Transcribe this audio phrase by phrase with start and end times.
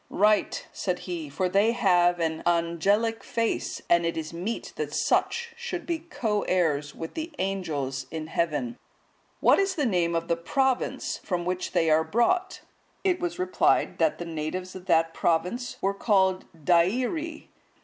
[0.09, 5.53] "Right," said he, "for they have an angelic face, and it is meet that such
[5.55, 8.79] should be co heirs with the Angels in heaven.
[9.41, 12.61] What is the name of the province from which they are brought?"
[13.03, 17.49] It was replied, that the natives of that province were called Deiri.